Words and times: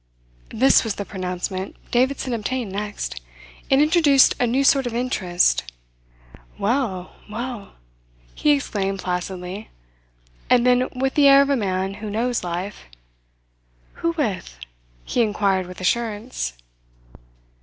This 0.49 0.83
was 0.83 0.95
the 0.95 1.05
pronouncement 1.05 1.75
Davidson 1.91 2.33
obtained 2.33 2.71
next. 2.71 3.21
It 3.69 3.79
introduced 3.83 4.33
a 4.39 4.47
new 4.47 4.63
sort 4.63 4.87
of 4.87 4.95
interest. 4.95 5.63
"Well! 6.57 7.17
Well!" 7.29 7.73
he 8.33 8.49
exclaimed 8.49 8.97
placidly; 8.97 9.69
and 10.49 10.65
then, 10.65 10.89
with 10.95 11.13
the 11.13 11.27
air 11.27 11.43
of 11.43 11.51
a 11.51 11.55
man 11.55 11.93
who 12.01 12.09
knows 12.09 12.43
life: 12.43 12.85
"Who 14.01 14.13
with?" 14.13 14.57
he 15.05 15.21
inquired 15.21 15.67
with 15.67 15.79
assurance. 15.79 16.53